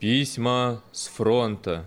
Письма 0.00 0.82
с 0.92 1.08
фронта 1.08 1.86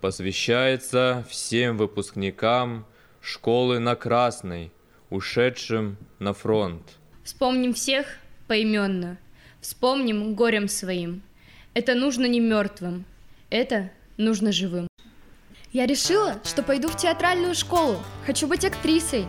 посвящается 0.00 1.22
всем 1.28 1.76
выпускникам 1.76 2.86
школы 3.20 3.78
на 3.78 3.94
Красной, 3.94 4.72
ушедшим 5.10 5.98
на 6.18 6.32
фронт. 6.32 6.80
Вспомним 7.22 7.74
всех 7.74 8.06
поименно, 8.46 9.18
вспомним 9.60 10.34
горем 10.34 10.66
своим. 10.66 11.20
Это 11.74 11.94
нужно 11.94 12.24
не 12.24 12.40
мертвым, 12.40 13.04
это 13.50 13.90
нужно 14.16 14.50
живым. 14.50 14.88
Я 15.72 15.84
решила, 15.84 16.40
что 16.44 16.62
пойду 16.62 16.88
в 16.88 16.96
театральную 16.96 17.54
школу. 17.54 17.98
Хочу 18.24 18.46
быть 18.46 18.64
актрисой. 18.64 19.26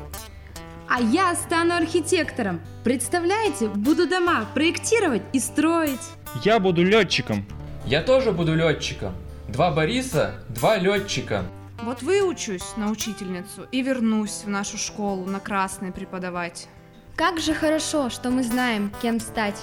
А 0.88 1.02
я 1.02 1.36
стану 1.36 1.76
архитектором. 1.76 2.62
Представляете, 2.86 3.68
буду 3.68 4.08
дома 4.08 4.48
проектировать 4.54 5.24
и 5.34 5.42
строить. 5.42 6.00
Я 6.46 6.60
буду 6.60 6.84
летчиком. 6.84 7.46
Я 7.94 8.02
тоже 8.02 8.32
буду 8.32 8.56
летчиком. 8.56 9.14
Два 9.48 9.70
Бориса, 9.70 10.34
два 10.50 10.78
летчика. 10.78 11.44
Вот 11.80 12.02
выучусь 12.02 12.76
на 12.76 12.90
учительницу 12.90 13.68
и 13.72 13.84
вернусь 13.84 14.42
в 14.46 14.50
нашу 14.50 14.80
школу 14.80 15.28
на 15.28 15.40
красной 15.40 15.92
преподавать. 15.92 16.68
Как 17.16 17.40
же 17.40 17.54
хорошо, 17.54 18.10
что 18.10 18.32
мы 18.32 18.42
знаем, 18.42 18.92
кем 19.04 19.20
стать. 19.20 19.62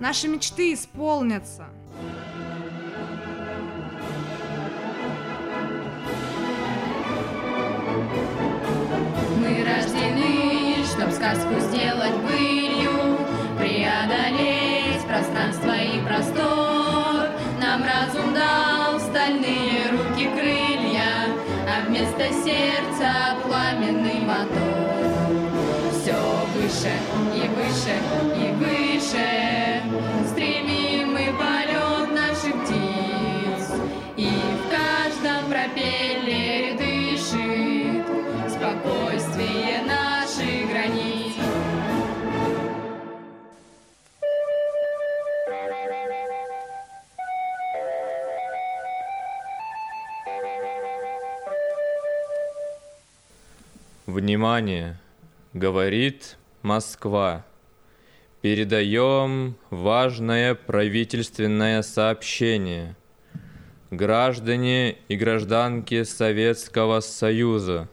Наши 0.00 0.28
мечты 0.28 0.74
исполнятся. 0.74 1.64
Мы 9.38 9.64
рождены, 9.64 10.84
чтоб 10.84 11.10
сказку 11.10 11.58
сделать 11.58 12.16
былью, 12.16 13.16
преодолеть 13.58 15.06
пространство 15.08 15.74
и 15.74 16.04
простор. 16.04 16.71
Стальные 19.22 19.88
руки 19.92 20.28
крылья, 20.34 21.28
а 21.68 21.86
вместо 21.86 22.24
сердца 22.44 23.36
пламенный 23.44 24.18
мотор. 24.20 24.50
Все 25.92 26.16
выше 26.56 26.90
и 27.32 27.46
выше 27.54 27.94
и 28.36 28.52
выше 28.54 29.81
Внимание! 54.12 55.00
Говорит 55.54 56.36
Москва. 56.60 57.46
Передаем 58.42 59.56
важное 59.70 60.54
правительственное 60.54 61.80
сообщение. 61.80 62.94
Граждане 63.90 64.98
и 65.08 65.16
гражданки 65.16 66.02
Советского 66.02 67.00
Союза, 67.00 67.88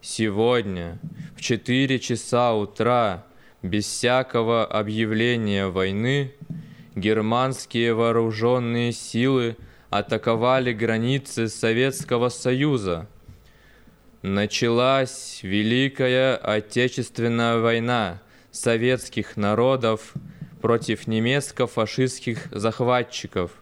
сегодня 0.00 1.00
в 1.36 1.40
4 1.40 1.98
часа 1.98 2.54
утра 2.54 3.26
без 3.60 3.86
всякого 3.86 4.64
объявления 4.64 5.66
войны 5.66 6.32
германские 6.94 7.94
вооруженные 7.94 8.92
силы 8.92 9.56
атаковали 9.90 10.72
границы 10.72 11.48
Советского 11.48 12.28
Союза. 12.28 13.08
Началась 14.22 15.40
Великая 15.42 16.36
Отечественная 16.36 17.58
война 17.58 18.20
советских 18.50 19.38
народов 19.38 20.12
против 20.60 21.06
немецко-фашистских 21.06 22.48
захватчиков. 22.52 23.52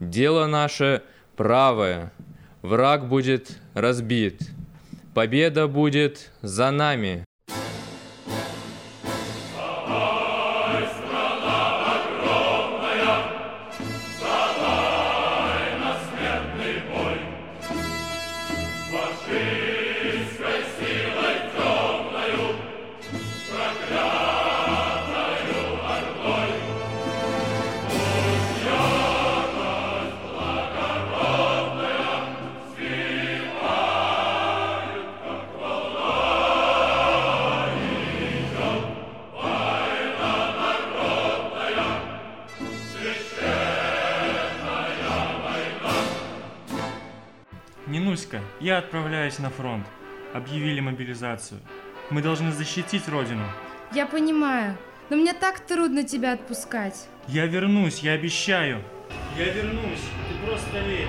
Дело 0.00 0.46
наше 0.46 1.02
правое. 1.36 2.10
Враг 2.62 3.06
будет 3.06 3.58
разбит. 3.74 4.40
Победа 5.12 5.68
будет 5.68 6.30
за 6.40 6.70
нами. 6.70 7.26
Нинуська, 47.86 48.40
я 48.60 48.78
отправляюсь 48.78 49.38
на 49.38 49.50
фронт. 49.50 49.86
Объявили 50.34 50.80
мобилизацию. 50.80 51.60
Мы 52.10 52.20
должны 52.20 52.50
защитить 52.52 53.08
родину. 53.08 53.44
Я 53.92 54.06
понимаю, 54.06 54.76
но 55.08 55.16
мне 55.16 55.32
так 55.32 55.60
трудно 55.60 56.02
тебя 56.02 56.32
отпускать. 56.32 57.08
Я 57.28 57.46
вернусь, 57.46 58.00
я 58.00 58.12
обещаю. 58.12 58.82
Я 59.38 59.52
вернусь, 59.52 60.02
ты 60.28 60.46
просто 60.46 60.80
верь. 60.80 61.08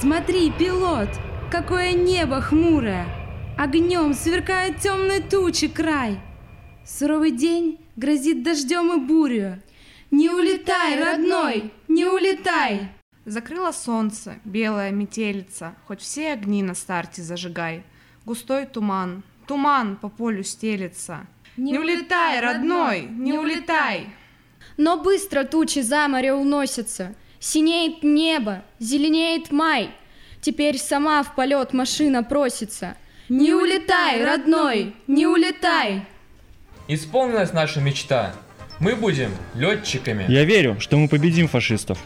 Смотри, 0.00 0.50
пилот, 0.50 1.08
какое 1.50 1.92
небо 1.92 2.40
хмурое. 2.40 3.06
Огнем 3.56 4.12
сверкает 4.12 4.78
темные 4.78 5.20
тучи 5.20 5.68
край. 5.68 6.18
Суровый 6.84 7.30
день 7.30 7.78
грозит 7.94 8.42
дождем 8.42 8.92
и 8.92 9.06
бурью. 9.06 9.62
Не 10.10 10.28
улетай, 10.30 11.02
родной, 11.02 11.72
не 11.88 12.04
улетай. 12.04 12.88
Закрыло 13.26 13.72
солнце, 13.72 14.38
белая 14.44 14.92
метелица, 14.92 15.74
хоть 15.88 16.00
все 16.00 16.32
огни 16.32 16.62
на 16.62 16.76
старте 16.76 17.22
зажигай. 17.22 17.82
Густой 18.24 18.66
туман, 18.66 19.24
туман 19.48 19.96
по 19.96 20.08
полю 20.08 20.44
стелется. 20.44 21.26
Не, 21.56 21.76
улетай, 21.76 22.38
родной, 22.38 23.02
не 23.02 23.32
улетай. 23.32 24.06
Но 24.76 25.02
быстро 25.02 25.42
тучи 25.42 25.80
за 25.80 26.06
море 26.06 26.34
уносятся. 26.34 27.16
Синеет 27.40 28.04
небо, 28.04 28.62
зеленеет 28.78 29.50
май. 29.50 29.90
Теперь 30.40 30.78
сама 30.78 31.24
в 31.24 31.34
полет 31.34 31.72
машина 31.72 32.22
просится. 32.22 32.96
Не 33.28 33.52
улетай, 33.54 34.24
родной, 34.24 34.94
не 35.08 35.26
улетай. 35.26 36.04
Исполнилась 36.86 37.52
наша 37.52 37.80
мечта. 37.80 38.36
Мы 38.78 38.94
будем 38.94 39.32
летчиками. 39.56 40.26
Я 40.28 40.44
верю, 40.44 40.76
что 40.78 40.96
мы 40.96 41.08
победим 41.08 41.48
фашистов. 41.48 41.98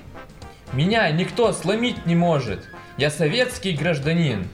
Меня 0.73 1.11
никто 1.11 1.53
сломить 1.53 2.07
не 2.07 2.15
может. 2.15 2.69
Я 2.97 3.11
советский 3.11 3.73
гражданин. 3.73 4.47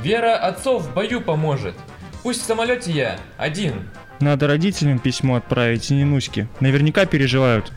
Вера 0.00 0.36
отцов 0.36 0.82
в 0.82 0.94
бою 0.94 1.20
поможет. 1.20 1.76
Пусть 2.24 2.42
в 2.42 2.44
самолете 2.44 2.90
я 2.90 3.18
один. 3.38 3.88
Надо 4.18 4.48
родителям 4.48 4.98
письмо 4.98 5.36
отправить 5.36 5.90
и 5.90 5.94
Нинуське. 5.94 6.48
Наверняка 6.58 7.06
переживают. 7.06 7.72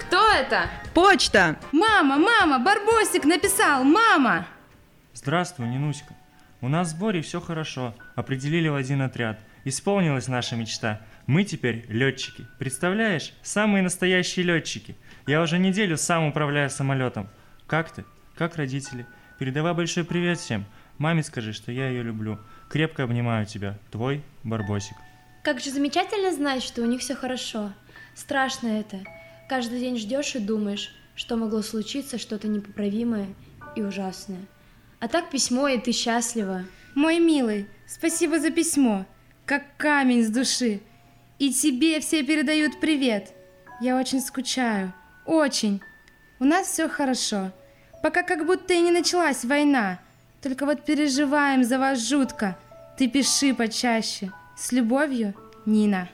Кто 0.00 0.30
это? 0.30 0.70
Почта! 0.94 1.56
Мама, 1.72 2.16
мама, 2.16 2.58
Барбосик 2.60 3.24
написал, 3.24 3.82
мама! 3.82 4.46
Здравствуй, 5.14 5.66
Нинуська. 5.66 6.14
У 6.60 6.68
нас 6.68 6.88
в 6.88 6.90
сборе 6.92 7.22
все 7.22 7.40
хорошо. 7.40 7.94
Определили 8.14 8.68
в 8.68 8.76
один 8.76 9.02
отряд. 9.02 9.40
Исполнилась 9.64 10.28
наша 10.28 10.54
мечта. 10.56 11.00
Мы 11.26 11.44
теперь 11.44 11.84
летчики. 11.88 12.46
Представляешь? 12.58 13.32
Самые 13.42 13.82
настоящие 13.82 14.44
летчики. 14.44 14.96
Я 15.26 15.40
уже 15.40 15.58
неделю 15.58 15.96
сам 15.96 16.26
управляю 16.26 16.68
самолетом. 16.68 17.30
Как 17.66 17.90
ты? 17.90 18.04
Как 18.36 18.56
родители? 18.56 19.06
Передавай 19.38 19.72
большой 19.72 20.04
привет 20.04 20.38
всем. 20.38 20.66
Маме 20.98 21.22
скажи, 21.22 21.54
что 21.54 21.72
я 21.72 21.88
ее 21.88 22.02
люблю. 22.02 22.38
Крепко 22.68 23.04
обнимаю 23.04 23.46
тебя. 23.46 23.78
Твой 23.90 24.22
Барбосик. 24.42 24.96
Как 25.42 25.60
же 25.60 25.70
замечательно 25.70 26.30
знать, 26.30 26.62
что 26.62 26.82
у 26.82 26.84
них 26.84 27.00
все 27.00 27.14
хорошо. 27.14 27.72
Страшно 28.14 28.68
это. 28.68 28.98
Каждый 29.48 29.80
день 29.80 29.96
ждешь 29.96 30.34
и 30.34 30.40
думаешь, 30.40 30.94
что 31.14 31.36
могло 31.36 31.62
случиться 31.62 32.18
что-то 32.18 32.46
непоправимое 32.46 33.28
и 33.76 33.82
ужасное. 33.82 34.42
А 35.00 35.08
так 35.08 35.30
письмо, 35.30 35.68
и 35.68 35.78
ты 35.78 35.92
счастлива. 35.92 36.64
Мой 36.94 37.18
милый, 37.18 37.66
спасибо 37.86 38.40
за 38.40 38.50
письмо. 38.50 39.06
Как 39.46 39.62
камень 39.78 40.22
с 40.22 40.28
души. 40.28 40.82
И 41.38 41.50
тебе 41.50 42.00
все 42.00 42.22
передают 42.22 42.78
привет. 42.78 43.32
Я 43.80 43.98
очень 43.98 44.20
скучаю. 44.20 44.92
Очень. 45.26 45.80
У 46.38 46.44
нас 46.44 46.66
все 46.66 46.88
хорошо. 46.88 47.50
Пока 48.02 48.22
как 48.22 48.46
будто 48.46 48.74
и 48.74 48.80
не 48.80 48.90
началась 48.90 49.44
война. 49.44 49.98
Только 50.42 50.66
вот 50.66 50.84
переживаем 50.84 51.64
за 51.64 51.78
вас 51.78 52.06
жутко. 52.06 52.56
Ты 52.98 53.08
пиши 53.08 53.54
почаще. 53.54 54.30
С 54.56 54.72
любовью, 54.72 55.34
Нина. 55.64 56.08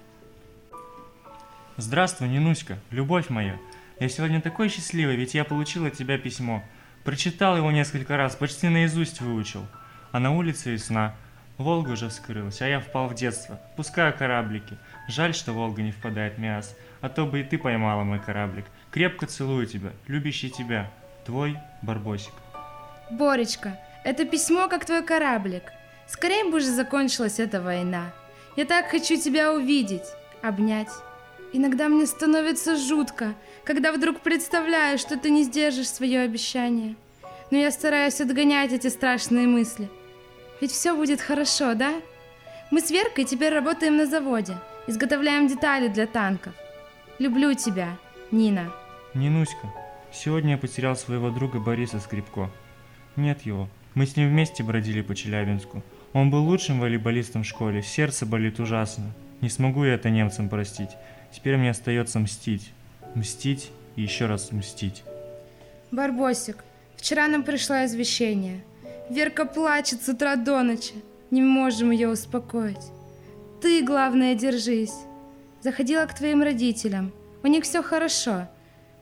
Здравствуй, 1.77 2.29
Нинуська, 2.29 2.79
любовь 2.91 3.29
моя. 3.29 3.59
Я 3.99 4.09
сегодня 4.09 4.41
такой 4.41 4.69
счастливый, 4.69 5.17
ведь 5.17 5.35
я 5.35 5.45
получил 5.45 5.87
от 5.87 5.95
тебя 5.95 6.17
письмо. 6.17 6.63
Прочитал 7.05 7.57
его 7.57 7.71
несколько 7.71 8.17
раз, 8.17 8.37
почти 8.37 8.69
наизусть 8.69 9.21
выучил. 9.21 9.67
А 10.13 10.21
на 10.21 10.31
улице 10.37 10.71
весна. 10.71 11.15
Волга 11.59 11.91
уже 11.91 12.09
вскрылась, 12.09 12.63
а 12.63 12.69
я 12.69 12.81
впал 12.81 13.09
в 13.09 13.15
детство. 13.15 13.61
Пускаю 13.77 14.17
кораблики. 14.17 14.79
Жаль, 15.09 15.35
что 15.35 15.53
Волга 15.53 15.83
не 15.83 15.93
впадает 15.93 16.37
в 16.37 16.39
Миас, 16.39 16.75
а 17.03 17.09
то 17.11 17.27
бы 17.27 17.41
и 17.41 17.45
ты 17.45 17.59
поймала 17.59 18.03
мой 18.03 18.19
кораблик. 18.19 18.65
Крепко 18.91 19.27
целую 19.27 19.67
тебя, 19.67 19.93
любящий 20.09 20.51
тебя. 20.51 20.91
Твой 21.25 21.57
Барбосик. 21.83 22.33
Боречка, 23.11 23.79
это 24.05 24.25
письмо 24.25 24.69
как 24.69 24.85
твой 24.85 25.03
кораблик. 25.03 25.65
Скорее 26.09 26.45
бы 26.45 26.57
уже 26.57 26.67
закончилась 26.67 27.39
эта 27.39 27.61
война. 27.63 28.13
Я 28.57 28.65
так 28.65 28.91
хочу 28.91 29.17
тебя 29.17 29.53
увидеть, 29.53 30.07
обнять. 30.43 30.91
Иногда 31.53 31.89
мне 31.89 32.07
становится 32.07 32.77
жутко, 32.77 33.35
когда 33.65 33.93
вдруг 33.93 34.21
представляю, 34.21 34.99
что 34.99 35.17
ты 35.17 35.31
не 35.31 35.45
сдержишь 35.45 35.89
свое 35.89 36.21
обещание. 36.21 36.97
Но 37.51 37.59
я 37.59 37.71
стараюсь 37.71 38.21
отгонять 38.21 38.73
эти 38.73 38.89
страшные 38.89 39.47
мысли. 39.47 39.89
Ведь 40.61 40.73
все 40.73 40.97
будет 40.97 41.21
хорошо, 41.21 41.75
да? 41.75 41.93
Мы 42.71 42.81
с 42.81 42.91
Веркой 42.91 43.25
теперь 43.25 43.53
работаем 43.53 43.97
на 43.97 44.07
заводе, 44.07 44.57
изготовляем 44.87 45.47
детали 45.47 45.89
для 45.89 46.07
танков. 46.07 46.55
Люблю 47.19 47.55
тебя, 47.55 47.97
Нина. 48.31 48.73
Нинуська, 49.15 49.73
сегодня 50.13 50.53
я 50.53 50.59
потерял 50.59 50.95
своего 50.95 51.31
друга 51.31 51.59
Бориса 51.59 51.99
Скрипко. 51.99 52.49
Нет 53.17 53.43
его. 53.43 53.69
Мы 53.95 54.07
с 54.07 54.17
ним 54.17 54.29
вместе 54.29 54.63
бродили 54.63 55.03
по 55.03 55.17
Челябинску. 55.17 55.83
Он 56.13 56.31
был 56.31 56.45
лучшим 56.45 56.79
волейболистом 56.79 57.43
в 57.43 57.47
школе, 57.47 57.83
сердце 57.83 58.25
болит 58.25 58.61
ужасно. 58.61 59.13
Не 59.41 59.49
смогу 59.49 59.85
я 59.85 59.95
это 59.95 60.11
немцам 60.11 60.49
простить. 60.49 60.91
Теперь 61.33 61.57
мне 61.57 61.71
остается 61.71 62.21
мстить. 62.21 62.73
Мстить 63.17 63.73
и 63.97 64.03
еще 64.03 64.27
раз 64.27 64.53
мстить. 64.53 65.03
Барбосик, 65.91 66.63
вчера 66.97 67.27
нам 67.27 67.43
пришло 67.43 67.85
извещение. 67.85 68.63
Верка 69.11 69.45
плачет 69.45 70.03
с 70.03 70.09
утра 70.09 70.37
до 70.37 70.63
ночи. 70.63 70.95
Не 71.33 71.43
можем 71.43 71.91
ее 71.91 72.09
успокоить. 72.11 72.93
Ты, 73.61 73.83
главное, 73.83 74.37
держись. 74.37 74.95
Заходила 75.63 76.07
к 76.07 76.15
твоим 76.15 76.45
родителям. 76.45 77.13
У 77.43 77.49
них 77.49 77.65
все 77.65 77.83
хорошо. 77.83 78.47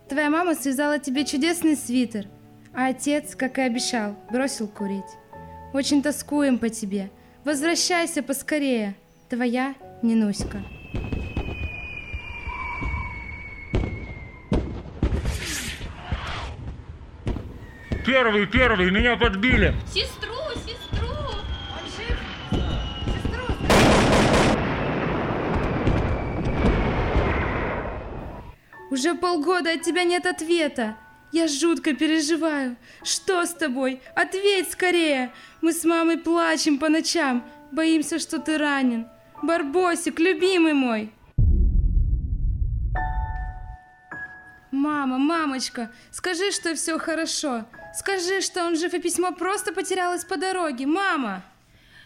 Твоя 0.09 0.31
мама 0.31 0.55
связала 0.55 0.99
тебе 0.99 1.27
чудесный 1.27 1.77
свитер, 1.77 2.27
а 2.73 2.87
отец, 2.87 3.35
как 3.37 3.59
и 3.59 3.63
обещал, 3.63 4.17
бросил 4.31 4.67
курить. 4.67 5.05
Очень 5.75 6.03
тоскуем 6.03 6.59
по 6.59 6.71
тебе. 6.71 7.11
Возвращайся 7.45 8.23
поскорее. 8.23 8.95
Твоя 9.29 9.75
Нинуська. 10.03 10.63
Первый, 18.07 18.47
первый, 18.47 18.91
меня 18.91 19.17
подбили! 19.17 19.75
Сестру, 19.93 20.28
Уже 28.91 29.15
полгода 29.15 29.73
от 29.73 29.83
тебя 29.83 30.05
нет 30.05 30.27
ответа. 30.27 30.97
Я 31.31 31.47
жутко 31.47 31.95
переживаю. 31.95 32.77
Что 33.03 33.45
с 33.45 33.53
тобой? 33.53 34.01
Ответь 34.15 34.73
скорее. 34.73 35.31
Мы 35.61 35.73
с 35.73 35.85
мамой 35.85 36.17
плачем 36.17 36.79
по 36.79 36.89
ночам. 36.89 37.45
Боимся, 37.71 38.19
что 38.19 38.39
ты 38.39 38.57
ранен. 38.57 39.07
Барбосик, 39.43 40.19
любимый 40.19 40.73
мой. 40.73 41.13
Мама, 44.71 45.19
мамочка, 45.19 45.91
скажи, 46.11 46.51
что 46.51 46.75
все 46.75 46.99
хорошо. 46.99 47.65
Скажи, 47.95 48.41
что 48.41 48.65
он 48.65 48.77
жив 48.77 48.95
и 48.95 49.01
письмо 49.01 49.33
просто 49.33 49.73
потерялось 49.73 50.25
по 50.25 50.37
дороге. 50.37 50.87
Мама! 50.87 51.43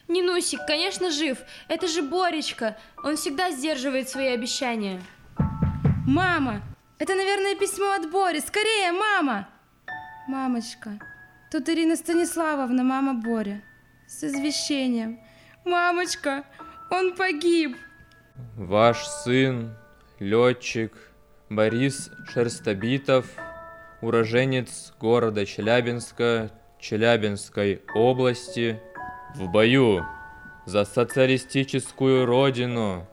Нинусик, 0.08 0.60
конечно, 0.66 1.10
жив. 1.10 1.38
Это 1.68 1.86
же 1.86 2.02
Боречка. 2.02 2.76
Он 3.02 3.16
всегда 3.16 3.50
сдерживает 3.50 4.08
свои 4.08 4.28
обещания. 4.28 5.00
Мама! 6.06 6.62
Это, 7.02 7.16
наверное, 7.16 7.56
письмо 7.56 7.94
от 7.94 8.08
Бори. 8.12 8.38
Скорее, 8.38 8.92
мама! 8.92 9.48
Мамочка, 10.28 11.00
тут 11.50 11.68
Ирина 11.68 11.96
Станиславовна, 11.96 12.84
мама 12.84 13.14
Боря. 13.14 13.60
С 14.06 14.22
извещением. 14.22 15.18
Мамочка, 15.64 16.44
он 16.92 17.16
погиб. 17.16 17.76
Ваш 18.56 19.04
сын, 19.04 19.74
летчик 20.20 20.92
Борис 21.50 22.08
Шерстобитов, 22.32 23.26
уроженец 24.00 24.92
города 25.00 25.44
Челябинска, 25.44 26.52
Челябинской 26.78 27.82
области, 27.96 28.80
в 29.34 29.50
бою 29.50 30.06
за 30.66 30.84
социалистическую 30.84 32.26
родину, 32.26 33.08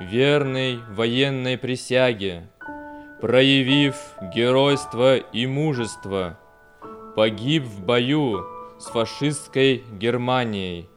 верной 0.00 0.78
военной 0.88 1.58
присяге, 1.58 2.48
проявив 3.20 3.96
геройство 4.34 5.18
и 5.18 5.46
мужество, 5.46 6.38
погиб 7.14 7.64
в 7.64 7.84
бою 7.84 8.46
с 8.78 8.86
фашистской 8.86 9.84
Германией, 9.92 10.88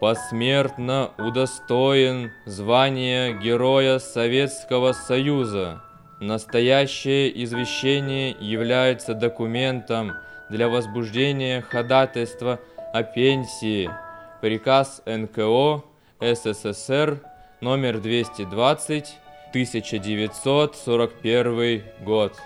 посмертно 0.00 1.10
удостоен 1.18 2.30
звания 2.46 3.32
Героя 3.32 3.98
Советского 3.98 4.92
Союза. 4.92 5.82
Настоящее 6.20 7.44
извещение 7.44 8.34
является 8.40 9.14
документом 9.14 10.14
для 10.48 10.68
возбуждения 10.68 11.60
ходатайства 11.60 12.58
о 12.92 13.02
пенсии. 13.02 13.90
Приказ 14.40 15.02
НКО 15.04 15.84
СССР 16.20 17.20
номер 17.60 18.00
220 18.00 19.18
1941 19.50 21.82
год. 22.04 22.38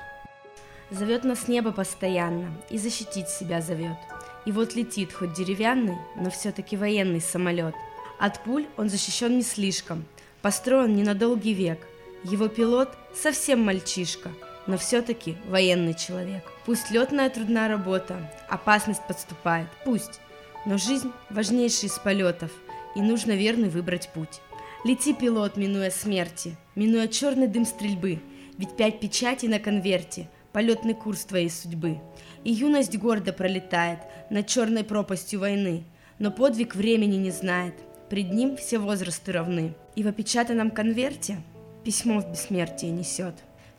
Зовет 0.90 1.24
нас 1.24 1.48
небо 1.48 1.72
постоянно 1.72 2.50
и 2.70 2.78
защитить 2.78 3.28
себя 3.28 3.60
зовет. 3.60 3.98
И 4.44 4.52
вот 4.52 4.74
летит 4.74 5.12
хоть 5.12 5.32
деревянный, 5.32 5.96
но 6.16 6.30
все-таки 6.30 6.76
военный 6.76 7.20
самолет. 7.20 7.74
От 8.18 8.42
пуль 8.44 8.66
он 8.76 8.88
защищен 8.88 9.36
не 9.36 9.42
слишком, 9.42 10.04
построен 10.42 10.94
не 10.94 11.02
на 11.02 11.14
долгий 11.14 11.54
век. 11.54 11.80
Его 12.24 12.48
пилот 12.48 12.90
совсем 13.14 13.64
мальчишка, 13.64 14.30
но 14.66 14.76
все-таки 14.78 15.36
военный 15.48 15.94
человек. 15.94 16.44
Пусть 16.64 16.90
летная 16.90 17.30
трудная 17.30 17.68
работа, 17.68 18.30
опасность 18.48 19.06
подступает, 19.08 19.68
пусть. 19.84 20.20
Но 20.66 20.78
жизнь 20.78 21.10
важнейший 21.30 21.88
из 21.88 21.98
полетов, 21.98 22.52
и 22.94 23.00
нужно 23.00 23.32
верный 23.32 23.70
выбрать 23.70 24.08
путь. 24.10 24.40
Лети, 24.84 25.12
пилот, 25.12 25.56
минуя 25.56 25.90
смерти, 25.90 26.56
минуя 26.74 27.06
черный 27.06 27.46
дым 27.46 27.64
стрельбы, 27.64 28.20
ведь 28.58 28.76
пять 28.76 29.00
печатей 29.00 29.48
на 29.48 29.58
конверте— 29.58 30.28
полетный 30.52 30.94
курс 30.94 31.24
твоей 31.24 31.50
судьбы. 31.50 31.98
И 32.44 32.52
юность 32.52 32.96
гордо 32.98 33.32
пролетает 33.32 34.00
над 34.30 34.46
черной 34.46 34.84
пропастью 34.84 35.40
войны, 35.40 35.84
но 36.18 36.30
подвиг 36.30 36.74
времени 36.74 37.16
не 37.16 37.30
знает, 37.30 37.74
пред 38.10 38.32
ним 38.32 38.56
все 38.56 38.78
возрасты 38.78 39.32
равны. 39.32 39.74
И 39.96 40.02
в 40.02 40.08
опечатанном 40.08 40.70
конверте 40.70 41.38
письмо 41.84 42.20
в 42.20 42.30
бессмертие 42.30 42.90
несет 42.90 43.34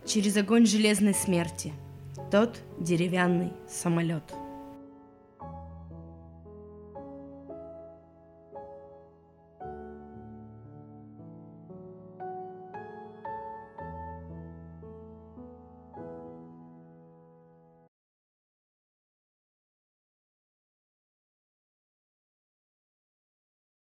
через 0.06 0.36
огонь 0.38 0.66
железной 0.66 1.14
смерти 1.14 1.74
тот 2.32 2.58
деревянный 2.80 3.54
самолет. 3.70 4.24